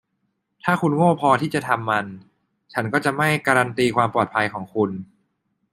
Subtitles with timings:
[0.63, 2.05] ถ้าคุณโง่พอที่จะทำมัน
[2.73, 4.91] ฉันก็จะไม่การันตีความปลอดภัยของคุณ